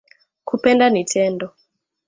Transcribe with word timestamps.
Kupenda 0.47 0.89
ni 0.89 1.03
tendo 1.05 1.45